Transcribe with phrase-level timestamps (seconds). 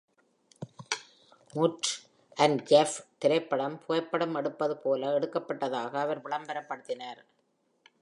[1.53, 1.81] “Mutt
[2.37, 7.21] and Jeff” திரைப்படம் “புகைப்படம் எடுப்பது போல” எடுக்கப்பட்டதாக அவர் விளம்பர்ப்படுத்தினார்.